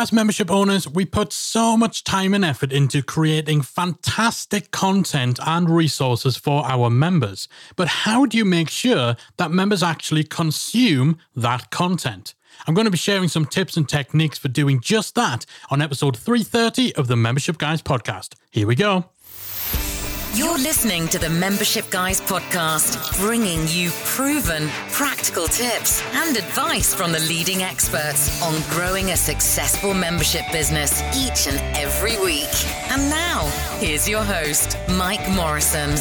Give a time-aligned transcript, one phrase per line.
[0.00, 5.68] As membership owners, we put so much time and effort into creating fantastic content and
[5.68, 7.48] resources for our members.
[7.74, 12.34] But how do you make sure that members actually consume that content?
[12.68, 16.16] I'm going to be sharing some tips and techniques for doing just that on episode
[16.16, 18.36] 330 of the Membership Guys podcast.
[18.52, 19.06] Here we go.
[20.34, 27.12] You're listening to the Membership Guys podcast, bringing you proven, practical tips and advice from
[27.12, 32.48] the leading experts on growing a successful membership business each and every week.
[32.90, 33.46] And now,
[33.80, 35.96] here's your host, Mike Morrison.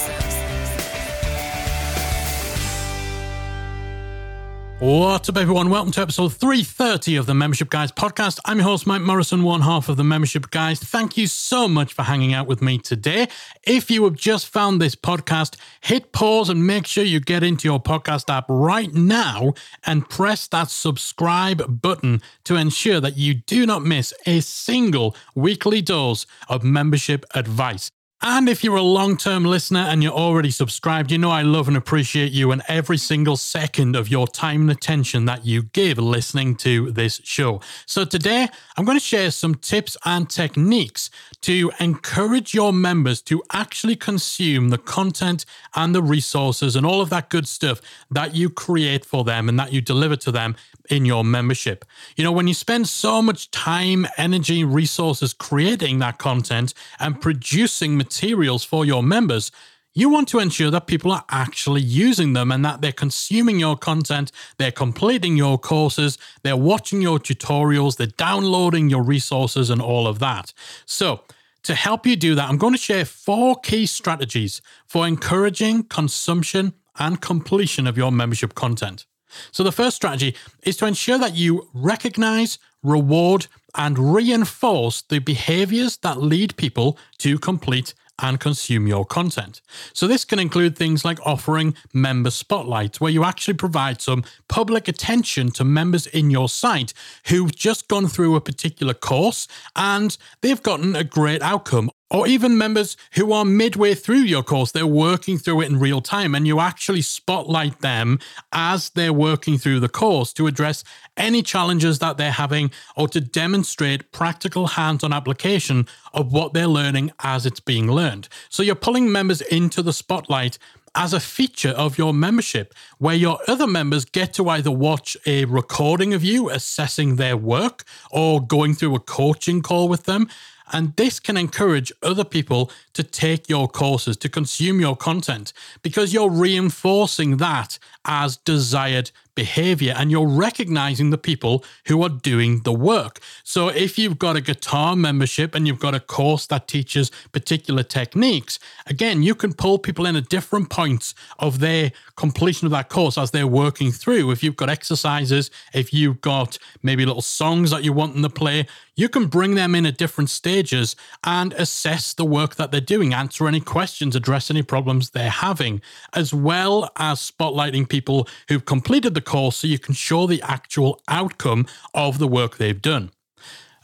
[4.79, 5.71] What's up, everyone?
[5.71, 8.37] Welcome to episode 330 of the Membership Guys podcast.
[8.45, 10.79] I'm your host, Mike Morrison, one half of the Membership Guys.
[10.79, 13.27] Thank you so much for hanging out with me today.
[13.63, 17.67] If you have just found this podcast, hit pause and make sure you get into
[17.67, 19.53] your podcast app right now
[19.83, 25.81] and press that subscribe button to ensure that you do not miss a single weekly
[25.81, 27.89] dose of membership advice.
[28.19, 31.67] And if you're a long term listener and you're already subscribed, you know I love
[31.67, 35.99] and appreciate you and every single second of your time and attention that you give
[35.99, 37.61] listening to this show.
[37.85, 43.43] So today, I'm going to share some tips and techniques to encourage your members to
[43.53, 45.45] actually consume the content
[45.75, 49.59] and the resources and all of that good stuff that you create for them and
[49.59, 50.55] that you deliver to them
[50.89, 51.85] in your membership.
[52.15, 57.97] You know, when you spend so much time, energy, resources creating that content and producing
[58.07, 59.51] materials for your members,
[59.93, 63.75] you want to ensure that people are actually using them and that they're consuming your
[63.75, 70.07] content, they're completing your courses, they're watching your tutorials, they're downloading your resources, and all
[70.07, 70.53] of that.
[70.85, 71.21] So,
[71.63, 76.73] to help you do that, I'm going to share four key strategies for encouraging consumption
[76.97, 79.05] and completion of your membership content.
[79.51, 85.97] So, the first strategy is to ensure that you recognize, reward, and reinforce the behaviors
[85.97, 89.61] that lead people to complete and consume your content.
[89.93, 94.87] So, this can include things like offering member spotlights, where you actually provide some public
[94.87, 96.93] attention to members in your site
[97.27, 102.57] who've just gone through a particular course and they've gotten a great outcome or even
[102.57, 106.47] members who are midway through your course, they're working through it in real time, and
[106.47, 108.19] you actually spotlight them
[108.51, 110.83] as they're working through the course to address
[111.17, 116.67] any challenges that they're having or to demonstrate practical hands on application of what they're
[116.67, 118.29] learning as it's being learned.
[118.49, 120.57] So you're pulling members into the spotlight
[120.95, 125.45] as a feature of your membership, where your other members get to either watch a
[125.45, 130.27] recording of you assessing their work or going through a coaching call with them.
[130.73, 136.13] And this can encourage other people to take your courses, to consume your content, because
[136.13, 142.73] you're reinforcing that as desired behavior and you're recognizing the people who are doing the
[142.73, 143.19] work.
[143.43, 147.83] So if you've got a guitar membership and you've got a course that teaches particular
[147.83, 148.57] techniques,
[148.87, 153.17] again, you can pull people in at different points of their completion of that course
[153.17, 154.31] as they're working through.
[154.31, 158.29] If you've got exercises, if you've got maybe little songs that you want them to
[158.29, 162.81] play, you can bring them in at different stages and assess the work that they're
[162.81, 165.81] doing, answer any questions, address any problems they're having,
[166.13, 171.01] as well as spotlighting people who've completed the course so you can show the actual
[171.07, 173.11] outcome of the work they've done.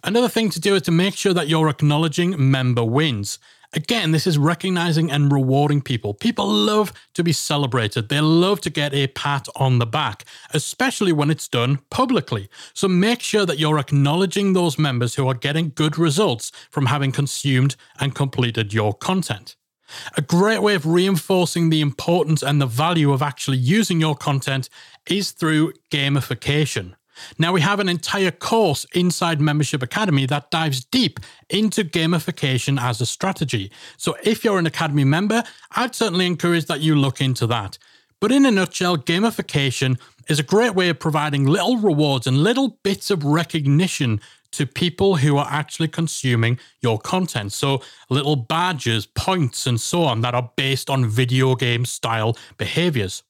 [0.03, 3.39] Another thing to do is to make sure that you're acknowledging member wins.
[3.75, 6.13] Again, this is recognizing and rewarding people.
[6.13, 8.07] People love to be celebrated.
[8.07, 12.49] They love to get a pat on the back, especially when it's done publicly.
[12.73, 17.11] So make sure that you're acknowledging those members who are getting good results from having
[17.11, 19.55] consumed and completed your content.
[20.15, 24.69] A great way of reinforcing the importance and the value of actually using your content
[25.07, 26.93] is through gamification.
[27.37, 31.19] Now, we have an entire course inside Membership Academy that dives deep
[31.49, 33.71] into gamification as a strategy.
[33.97, 37.77] So, if you're an Academy member, I'd certainly encourage that you look into that.
[38.19, 42.79] But in a nutshell, gamification is a great way of providing little rewards and little
[42.83, 44.21] bits of recognition
[44.53, 47.51] to people who are actually consuming your content.
[47.51, 53.23] So, little badges, points, and so on that are based on video game style behaviors.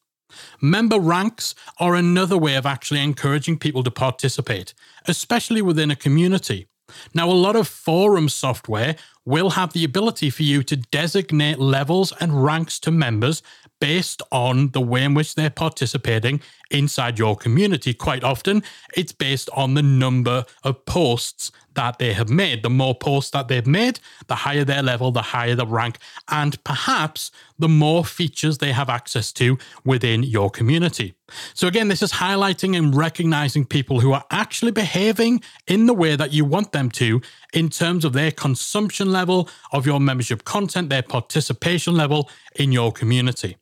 [0.62, 4.74] Member ranks are another way of actually encouraging people to participate,
[5.06, 6.68] especially within a community.
[7.14, 8.96] Now, a lot of forum software
[9.26, 13.42] will have the ability for you to designate levels and ranks to members
[13.80, 16.42] based on the way in which they're participating
[16.74, 17.94] inside your community.
[17.94, 18.64] Quite often,
[18.96, 22.64] it's based on the number of posts that they have made.
[22.64, 25.98] The more posts that they've made, the higher their level, the higher the rank,
[26.30, 31.16] and perhaps the more features they have access to within your community.
[31.54, 36.16] So, again, this is highlighting and recognizing people who are actually behaving in the way
[36.16, 37.22] that you want them to
[37.54, 42.92] in terms of their consumption level of your membership content, their participation level in your
[42.92, 43.58] community.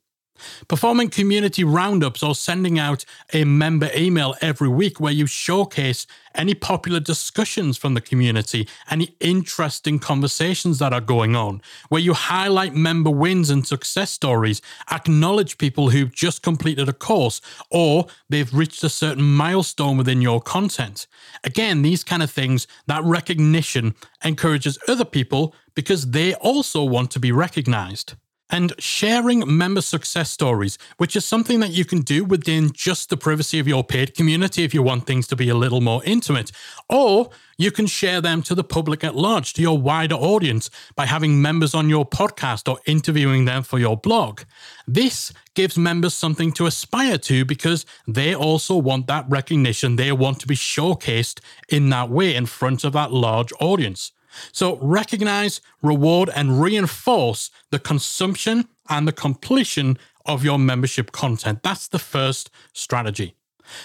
[0.68, 6.54] Performing community roundups or sending out a member email every week where you showcase any
[6.54, 12.74] popular discussions from the community, any interesting conversations that are going on, where you highlight
[12.74, 17.40] member wins and success stories, acknowledge people who've just completed a course
[17.70, 21.06] or they've reached a certain milestone within your content.
[21.44, 23.94] Again, these kind of things, that recognition
[24.24, 28.14] encourages other people because they also want to be recognized
[28.52, 33.16] and sharing member success stories, which is something that you can do within just the
[33.16, 36.52] privacy of your paid community if you want things to be a little more intimate.
[36.90, 41.06] Or you can share them to the public at large, to your wider audience, by
[41.06, 44.42] having members on your podcast or interviewing them for your blog.
[44.86, 49.96] This gives members something to aspire to because they also want that recognition.
[49.96, 51.40] They want to be showcased
[51.70, 54.12] in that way in front of that large audience.
[54.52, 61.62] So recognize, reward, and reinforce the consumption and the completion of your membership content.
[61.62, 63.34] That's the first strategy.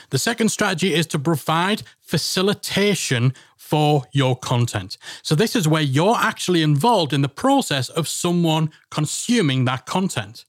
[0.10, 4.98] The second strategy is to provide facilitation for your content.
[5.22, 10.46] So, this is where you're actually involved in the process of someone consuming that content.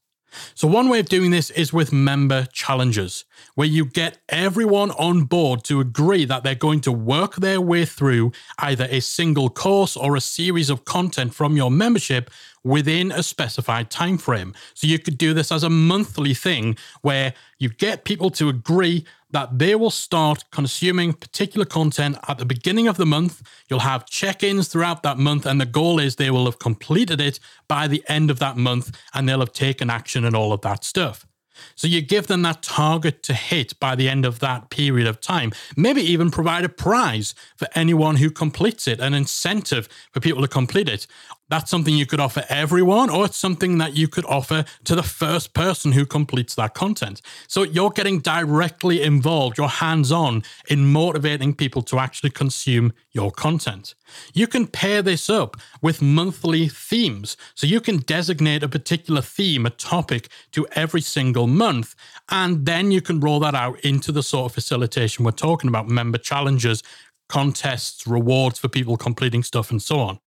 [0.55, 5.23] So, one way of doing this is with member challenges, where you get everyone on
[5.23, 9.95] board to agree that they're going to work their way through either a single course
[9.97, 12.29] or a series of content from your membership
[12.63, 14.53] within a specified time frame.
[14.73, 19.05] So you could do this as a monthly thing where you get people to agree
[19.31, 23.43] that they will start consuming particular content at the beginning of the month.
[23.69, 27.21] You'll have check ins throughout that month, and the goal is they will have completed
[27.21, 30.61] it by the end of that month and they'll have taken action and all of
[30.61, 31.27] that stuff.
[31.75, 35.19] So you give them that target to hit by the end of that period of
[35.19, 35.51] time.
[35.75, 40.47] Maybe even provide a prize for anyone who completes it, an incentive for people to
[40.47, 41.07] complete it.
[41.49, 45.03] That's something you could offer everyone, or it's something that you could offer to the
[45.03, 47.21] first person who completes that content.
[47.47, 53.31] So you're getting directly involved, you're hands on in motivating people to actually consume your
[53.31, 53.95] content.
[54.33, 57.35] You can pair this up with monthly themes.
[57.55, 61.95] So you can designate a particular theme, a topic to every single month,
[62.29, 65.87] and then you can roll that out into the sort of facilitation we're talking about
[65.87, 66.83] member challenges,
[67.27, 70.19] contests, rewards for people completing stuff, and so on.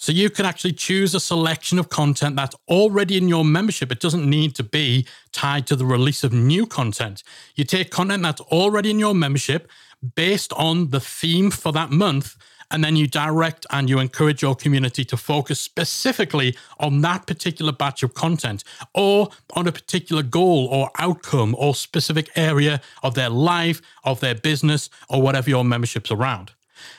[0.00, 3.92] So you can actually choose a selection of content that's already in your membership.
[3.92, 7.22] It doesn't need to be tied to the release of new content.
[7.54, 9.70] You take content that's already in your membership
[10.14, 12.38] based on the theme for that month,
[12.70, 17.70] and then you direct and you encourage your community to focus specifically on that particular
[17.70, 18.64] batch of content
[18.94, 24.34] or on a particular goal or outcome or specific area of their life, of their
[24.34, 26.52] business, or whatever your membership's around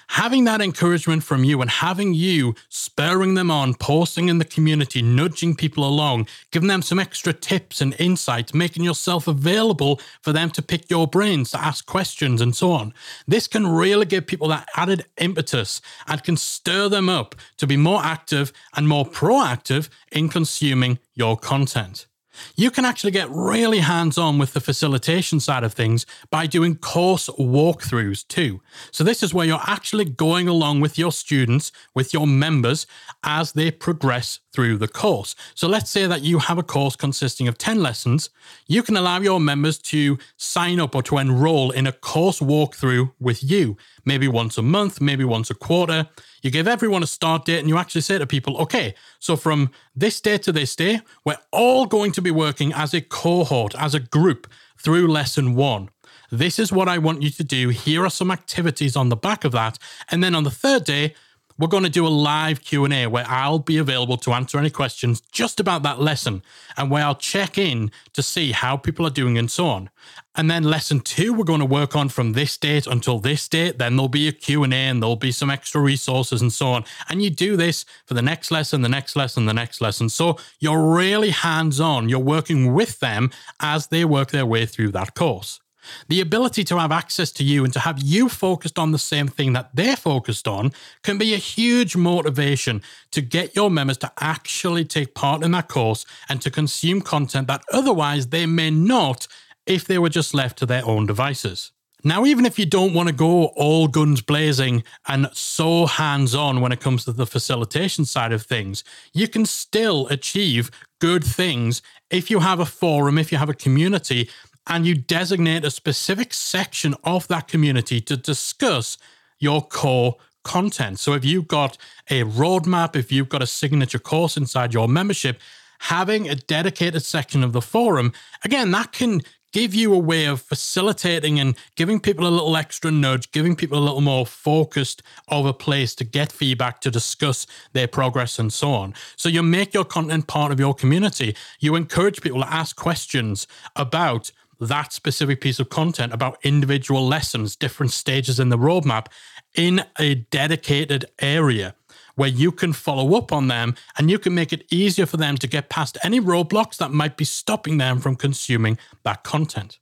[0.09, 5.01] having that encouragement from you and having you spurring them on, posting in the community,
[5.01, 10.49] nudging people along, giving them some extra tips and insights, making yourself available for them
[10.51, 12.93] to pick your brains, to ask questions, and so on.
[13.27, 17.77] This can really give people that added impetus and can stir them up to be
[17.77, 22.07] more active and more proactive in consuming your content.
[22.55, 26.75] You can actually get really hands on with the facilitation side of things by doing
[26.75, 28.61] course walkthroughs too.
[28.91, 32.87] So, this is where you're actually going along with your students, with your members,
[33.23, 35.35] as they progress through the course.
[35.55, 38.29] So, let's say that you have a course consisting of 10 lessons.
[38.67, 43.11] You can allow your members to sign up or to enroll in a course walkthrough
[43.19, 46.07] with you, maybe once a month, maybe once a quarter.
[46.41, 49.71] You give everyone a start date and you actually say to people, okay, so from
[49.95, 53.93] this day to this day, we're all going to be working as a cohort, as
[53.93, 55.89] a group through lesson one.
[56.31, 57.69] This is what I want you to do.
[57.69, 59.77] Here are some activities on the back of that.
[60.09, 61.13] And then on the third day,
[61.61, 65.21] we're going to do a live q&a where i'll be available to answer any questions
[65.31, 66.41] just about that lesson
[66.75, 69.89] and where i'll check in to see how people are doing and so on.
[70.35, 73.77] And then lesson two we're going to work on from this date until this date.
[73.77, 76.85] Then there'll be a q&a and there'll be some extra resources and so on.
[77.09, 80.09] And you do this for the next lesson the next lesson the next lesson.
[80.09, 84.91] So you're really hands on you're working with them as they work their way through
[84.91, 85.59] that course
[86.07, 89.27] the ability to have access to you and to have you focused on the same
[89.27, 90.71] thing that they're focused on
[91.03, 95.67] can be a huge motivation to get your members to actually take part in that
[95.67, 99.27] course and to consume content that otherwise they may not
[99.65, 101.71] if they were just left to their own devices.
[102.03, 106.59] Now, even if you don't want to go all guns blazing and so hands on
[106.59, 108.83] when it comes to the facilitation side of things,
[109.13, 113.53] you can still achieve good things if you have a forum, if you have a
[113.53, 114.29] community,
[114.67, 118.97] and you designate a specific section of that community to discuss
[119.39, 120.99] your core content.
[120.99, 121.77] So, if you've got
[122.09, 125.39] a roadmap, if you've got a signature course inside your membership,
[125.79, 128.13] having a dedicated section of the forum,
[128.43, 132.91] again, that can give you a way of facilitating and giving people a little extra
[132.91, 137.45] nudge, giving people a little more focused of a place to get feedback, to discuss
[137.73, 138.93] their progress and so on.
[139.15, 141.35] So you make your content part of your community.
[141.59, 147.55] You encourage people to ask questions about that specific piece of content, about individual lessons,
[147.55, 149.07] different stages in the roadmap
[149.55, 151.75] in a dedicated area
[152.15, 155.37] where you can follow up on them and you can make it easier for them
[155.37, 159.79] to get past any roadblocks that might be stopping them from consuming that content.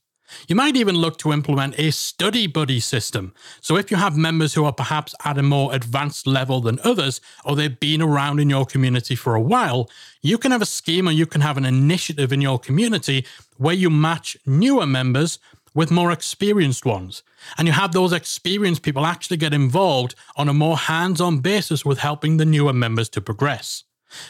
[0.48, 3.34] You might even look to implement a study buddy system.
[3.62, 7.22] So, if you have members who are perhaps at a more advanced level than others,
[7.46, 9.90] or they've been around in your community for a while,
[10.22, 13.26] you can have a scheme or you can have an initiative in your community
[13.58, 15.40] where you match newer members
[15.74, 17.24] with more experienced ones.
[17.58, 21.86] And you have those experienced people actually get involved on a more hands on basis
[21.86, 23.84] with helping the newer members to progress.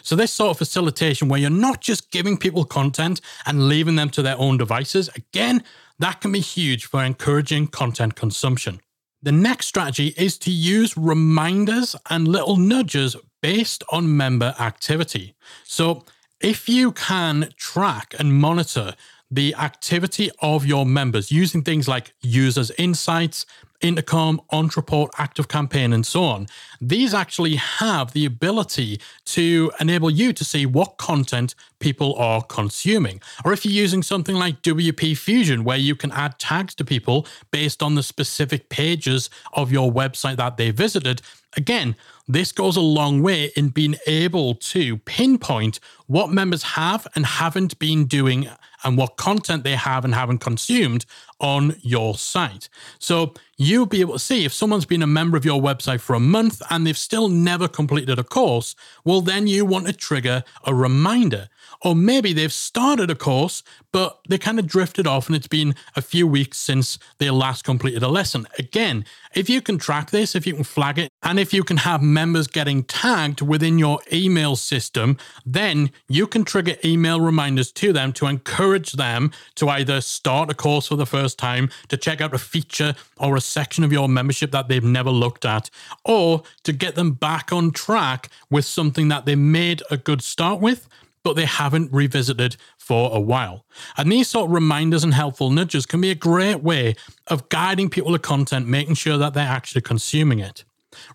[0.04, 4.10] So, this sort of facilitation where you're not just giving people content and leaving them
[4.12, 5.64] to their own devices, again,
[6.00, 8.80] that can be huge for encouraging content consumption.
[9.22, 15.36] The next strategy is to use reminders and little nudges based on member activity.
[15.64, 16.06] So,
[16.40, 18.96] if you can track and monitor
[19.30, 23.46] the activity of your members using things like Users Insights,
[23.82, 26.48] Intercom, Ontraport, Active Campaign, and so on.
[26.82, 33.22] These actually have the ability to enable you to see what content people are consuming.
[33.46, 37.26] Or if you're using something like WP Fusion, where you can add tags to people
[37.52, 41.22] based on the specific pages of your website that they visited,
[41.56, 41.96] again,
[42.28, 47.80] this goes a long way in being able to pinpoint what members have and haven't
[47.80, 48.50] been doing
[48.84, 51.06] and what content they have and haven't consumed
[51.40, 52.70] on your site.
[53.00, 56.14] So you'll be able to see if someone's been a member of your website for
[56.14, 60.44] a month and they've still never completed a course, well, then you want to trigger
[60.66, 61.50] a reminder.
[61.82, 65.76] Or maybe they've started a course, but they kind of drifted off and it's been
[65.96, 68.48] a few weeks since they last completed a lesson.
[68.58, 71.78] Again, if you can track this, if you can flag it, and if you can
[71.78, 77.94] have members getting tagged within your email system, then you can trigger email reminders to
[77.94, 82.20] them to encourage them to either start a course for the first time, to check
[82.20, 85.70] out a feature or a section of your membership that they've never looked at,
[86.04, 90.60] or to get them back on track with something that they made a good start
[90.60, 90.88] with
[91.24, 93.66] but they haven't revisited for a while.
[93.98, 96.96] And these sort of reminders and helpful nudges can be a great way
[97.28, 100.64] of guiding people to content, making sure that they're actually consuming it.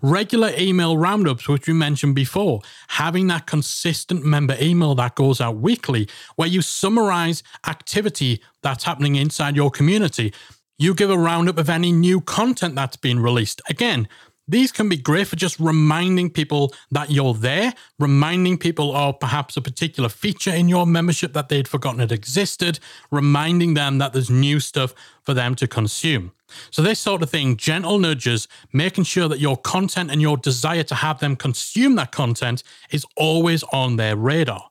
[0.02, 5.56] Regular email roundups, which we mentioned before, having that consistent member email that goes out
[5.56, 10.32] weekly, where you summarize activity that's happening inside your community.
[10.78, 13.60] You give a roundup of any new content that's been released.
[13.68, 14.08] Again,
[14.46, 19.56] these can be great for just reminding people that you're there, reminding people of perhaps
[19.56, 22.78] a particular feature in your membership that they'd forgotten it existed,
[23.10, 26.32] reminding them that there's new stuff for them to consume.
[26.70, 30.84] So, this sort of thing, gentle nudges, making sure that your content and your desire
[30.84, 34.70] to have them consume that content is always on their radar.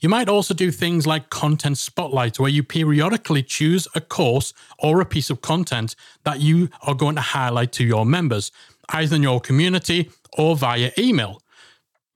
[0.00, 5.00] You might also do things like content spotlight, where you periodically choose a course or
[5.00, 8.50] a piece of content that you are going to highlight to your members
[8.90, 11.40] either in your community or via email.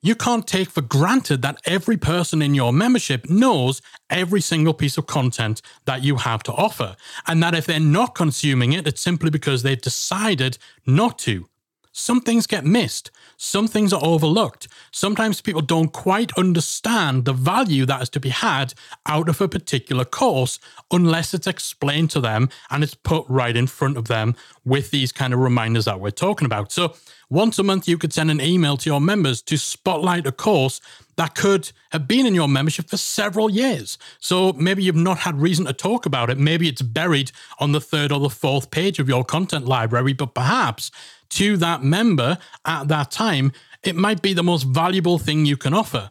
[0.01, 4.97] You can't take for granted that every person in your membership knows every single piece
[4.97, 6.95] of content that you have to offer,
[7.27, 10.57] and that if they're not consuming it, it's simply because they've decided
[10.87, 11.49] not to.
[11.91, 14.67] Some things get missed, some things are overlooked.
[14.91, 18.75] Sometimes people don't quite understand the value that is to be had
[19.07, 20.59] out of a particular course
[20.91, 25.13] unless it's explained to them and it's put right in front of them with these
[25.13, 26.73] kind of reminders that we're talking about.
[26.73, 26.95] So,
[27.31, 30.81] once a month, you could send an email to your members to spotlight a course
[31.17, 33.99] that could have been in your membership for several years.
[34.19, 36.39] So maybe you've not had reason to talk about it.
[36.39, 40.33] Maybe it's buried on the third or the fourth page of your content library, but
[40.33, 40.91] perhaps
[41.31, 45.75] to that member at that time, it might be the most valuable thing you can
[45.75, 46.11] offer.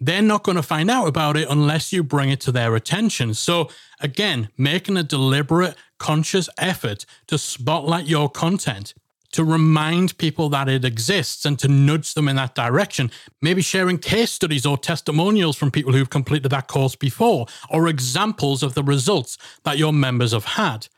[0.00, 3.34] They're not going to find out about it unless you bring it to their attention.
[3.34, 3.68] So,
[4.00, 8.94] again, making a deliberate, conscious effort to spotlight your content
[9.32, 13.10] to remind people that it exists and to nudge them in that direction.
[13.40, 18.62] Maybe sharing case studies or testimonials from people who've completed that course before, or examples
[18.62, 20.88] of the results that your members have had.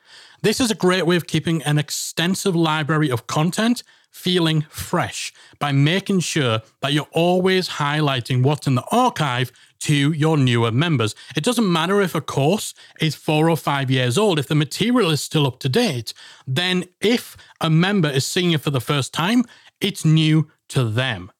[0.44, 5.72] This is a great way of keeping an extensive library of content feeling fresh by
[5.72, 11.14] making sure that you're always highlighting what's in the archive to your newer members.
[11.34, 15.08] It doesn't matter if a course is four or five years old, if the material
[15.08, 16.12] is still up to date,
[16.46, 19.44] then if a member is seeing it for the first time,
[19.80, 21.32] it's new to them.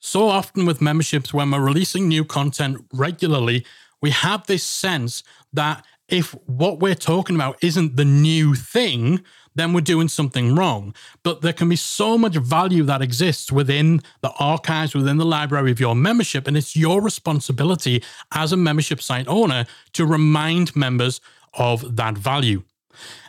[0.00, 3.64] So often with memberships, when we're releasing new content regularly,
[4.02, 9.22] we have this sense that if what we're talking about isn't the new thing,
[9.54, 10.94] then we're doing something wrong.
[11.22, 15.70] But there can be so much value that exists within the archives, within the library
[15.70, 16.46] of your membership.
[16.46, 18.02] And it's your responsibility
[18.32, 21.20] as a membership site owner to remind members
[21.54, 22.62] of that value.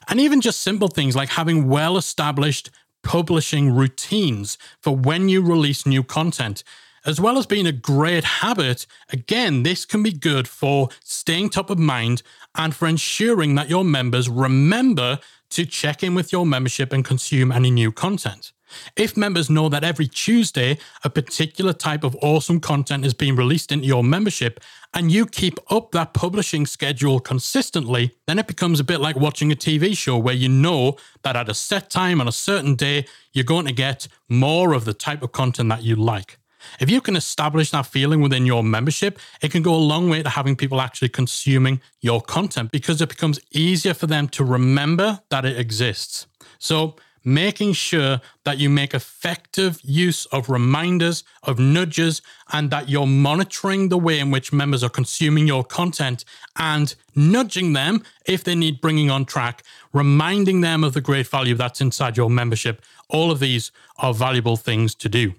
[0.07, 2.69] And even just simple things like having well established
[3.03, 6.63] publishing routines for when you release new content.
[7.03, 11.71] As well as being a great habit, again, this can be good for staying top
[11.71, 12.21] of mind
[12.55, 15.19] and for ensuring that your members remember
[15.51, 18.51] to check in with your membership and consume any new content.
[18.95, 23.71] If members know that every Tuesday a particular type of awesome content is being released
[23.71, 24.59] into your membership
[24.93, 29.51] and you keep up that publishing schedule consistently, then it becomes a bit like watching
[29.51, 33.05] a TV show where you know that at a set time on a certain day,
[33.33, 36.37] you're going to get more of the type of content that you like.
[36.79, 40.23] If you can establish that feeling within your membership, it can go a long way
[40.23, 45.21] to having people actually consuming your content because it becomes easier for them to remember
[45.29, 46.27] that it exists.
[46.59, 53.07] So, making sure that you make effective use of reminders, of nudges, and that you're
[53.07, 56.25] monitoring the way in which members are consuming your content
[56.55, 59.63] and nudging them if they need bringing on track,
[59.93, 62.81] reminding them of the great value that's inside your membership.
[63.09, 65.35] All of these are valuable things to do.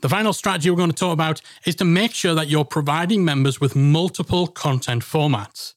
[0.00, 3.24] The final strategy we're going to talk about is to make sure that you're providing
[3.24, 5.74] members with multiple content formats.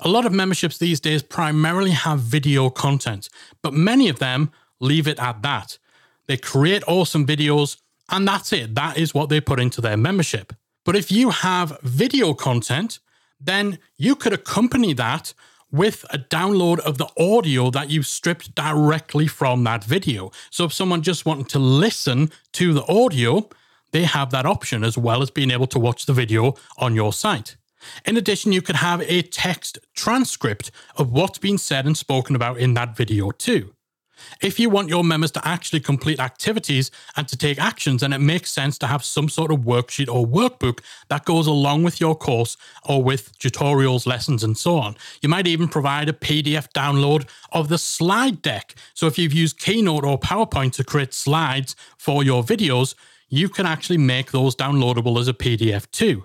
[0.00, 3.28] A lot of memberships these days primarily have video content,
[3.62, 5.78] but many of them leave it at that.
[6.26, 7.78] They create awesome videos,
[8.10, 8.74] and that's it.
[8.74, 10.52] That is what they put into their membership.
[10.84, 12.98] But if you have video content,
[13.40, 15.34] then you could accompany that
[15.70, 20.30] with a download of the audio that you've stripped directly from that video.
[20.50, 23.48] So if someone just wanted to listen to the audio,
[23.92, 27.12] they have that option as well as being able to watch the video on your
[27.12, 27.56] site.
[28.04, 32.58] In addition, you could have a text transcript of what's been said and spoken about
[32.58, 33.74] in that video too.
[34.40, 38.18] If you want your members to actually complete activities and to take actions, then it
[38.18, 42.14] makes sense to have some sort of worksheet or workbook that goes along with your
[42.14, 44.96] course or with tutorials, lessons, and so on.
[45.22, 48.74] You might even provide a PDF download of the slide deck.
[48.94, 52.94] So if you've used Keynote or PowerPoint to create slides for your videos,
[53.28, 56.24] you can actually make those downloadable as a PDF too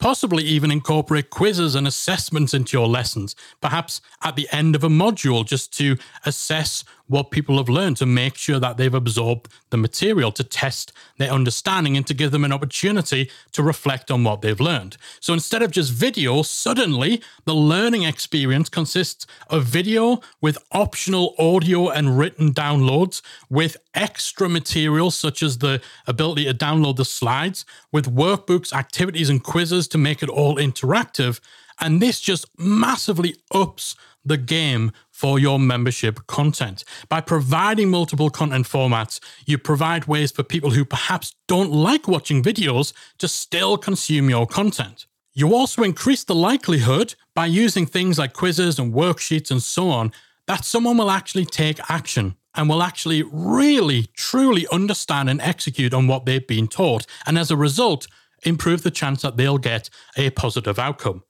[0.00, 4.88] possibly even incorporate quizzes and assessments into your lessons, perhaps at the end of a
[4.88, 9.76] module, just to assess what people have learned, to make sure that they've absorbed the
[9.76, 14.42] material, to test their understanding, and to give them an opportunity to reflect on what
[14.42, 14.96] they've learned.
[15.18, 21.88] So instead of just video, suddenly the learning experience consists of video with optional audio
[21.88, 28.14] and written downloads, with extra material such as the ability to download the slides, with
[28.14, 31.40] workbooks, activities, and quizzes to make it all interactive.
[31.80, 36.84] And this just massively ups the game for your membership content.
[37.08, 42.42] By providing multiple content formats, you provide ways for people who perhaps don't like watching
[42.42, 45.06] videos to still consume your content.
[45.32, 50.12] You also increase the likelihood by using things like quizzes and worksheets and so on
[50.46, 56.08] that someone will actually take action and will actually really, truly understand and execute on
[56.08, 57.06] what they've been taught.
[57.24, 58.08] And as a result,
[58.42, 61.22] improve the chance that they'll get a positive outcome.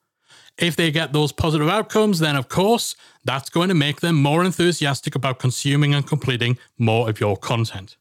[0.61, 2.95] If they get those positive outcomes, then of course,
[3.25, 7.97] that's going to make them more enthusiastic about consuming and completing more of your content.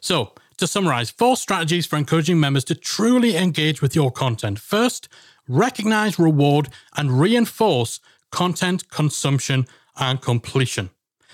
[0.00, 4.58] So, to summarize, four strategies for encouraging members to truly engage with your content.
[4.58, 5.08] First,
[5.48, 7.98] recognize, reward, and reinforce
[8.30, 10.90] content consumption and completion.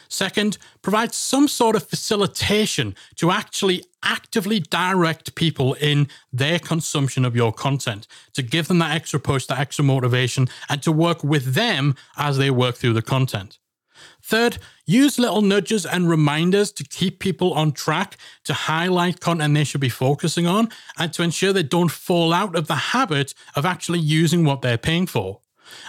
[0.09, 7.37] Second, provide some sort of facilitation to actually actively direct people in their consumption of
[7.37, 11.55] your content, to give them that extra push, that extra motivation, and to work with
[11.55, 13.59] them as they work through the content.
[14.23, 19.65] Third, use little nudges and reminders to keep people on track, to highlight content they
[19.65, 23.65] should be focusing on, and to ensure they don't fall out of the habit of
[23.65, 25.41] actually using what they're paying for.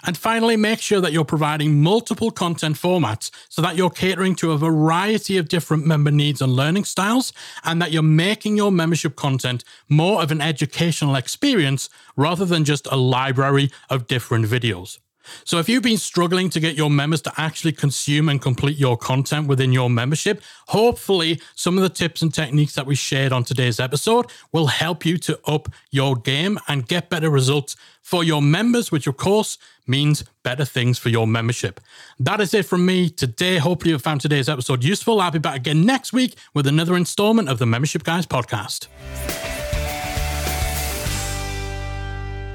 [0.03, 4.51] And finally, make sure that you're providing multiple content formats so that you're catering to
[4.51, 9.15] a variety of different member needs and learning styles, and that you're making your membership
[9.15, 14.99] content more of an educational experience rather than just a library of different videos.
[15.43, 18.97] So, if you've been struggling to get your members to actually consume and complete your
[18.97, 23.43] content within your membership, hopefully some of the tips and techniques that we shared on
[23.43, 28.41] today's episode will help you to up your game and get better results for your
[28.41, 31.79] members, which of course means better things for your membership.
[32.19, 33.57] That is it from me today.
[33.57, 35.19] Hopefully, you found today's episode useful.
[35.19, 38.87] I'll be back again next week with another installment of the Membership Guys podcast.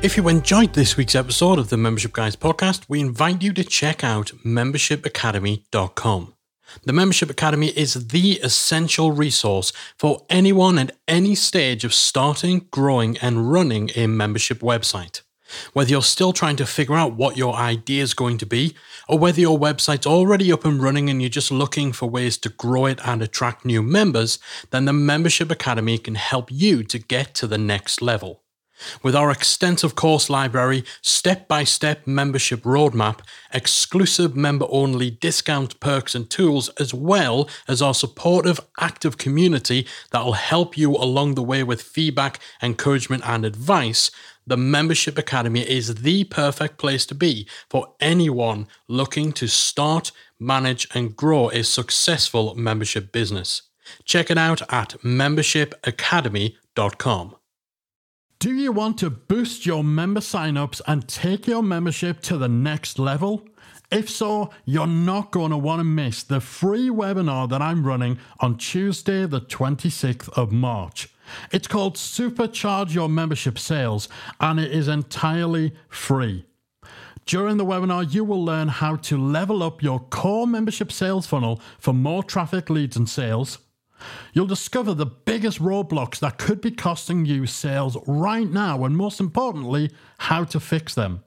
[0.05, 3.64] If you enjoyed this week's episode of the Membership Guys podcast, we invite you to
[3.64, 6.35] check out membershipacademy.com.
[6.83, 13.17] The Membership Academy is the essential resource for anyone at any stage of starting, growing,
[13.23, 15.23] and running a membership website.
[15.73, 18.75] Whether you're still trying to figure out what your idea is going to be,
[19.09, 22.51] or whether your website's already up and running and you're just looking for ways to
[22.51, 24.38] grow it and attract new members,
[24.71, 28.43] then the Membership Academy can help you to get to the next level.
[29.02, 33.20] With our extensive course library, step by step membership roadmap,
[33.52, 40.24] exclusive member only discount perks and tools, as well as our supportive, active community that
[40.24, 44.10] will help you along the way with feedback, encouragement, and advice,
[44.46, 50.87] the Membership Academy is the perfect place to be for anyone looking to start, manage,
[50.94, 53.62] and grow a successful membership business.
[54.04, 57.37] Check it out at membershipacademy.com.
[58.44, 62.98] Do you want to boost your member signups and take your membership to the next
[62.98, 63.48] level?
[63.90, 68.18] If so, you're not going to want to miss the free webinar that I'm running
[68.40, 71.09] on Tuesday, the 26th of March.
[71.52, 76.44] It's called Supercharge Your Membership Sales and it is entirely free.
[77.24, 81.62] During the webinar, you will learn how to level up your core membership sales funnel
[81.78, 83.57] for more traffic, leads, and sales
[84.33, 89.21] You'll discover the biggest roadblocks that could be costing you sales right now, and most
[89.21, 91.23] importantly, how to fix them.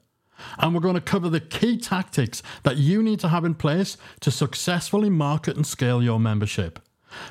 [0.58, 3.96] And we're going to cover the key tactics that you need to have in place
[4.20, 6.78] to successfully market and scale your membership.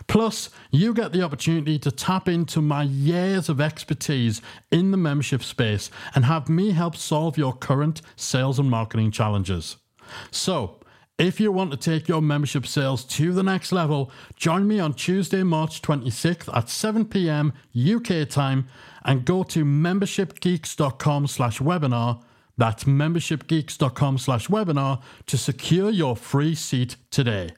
[0.08, 5.44] Plus, you get the opportunity to tap into my years of expertise in the membership
[5.44, 9.78] space and have me help solve your current sales and marketing challenges.
[10.32, 10.80] So,
[11.18, 14.94] if you want to take your membership sales to the next level, join me on
[14.94, 17.54] Tuesday, March 26th at 7 p.m.
[17.76, 18.68] UK time
[19.04, 22.22] and go to membershipgeeks.com slash webinar.
[22.58, 27.52] That's membershipgeeks.com slash webinar to secure your free seat today.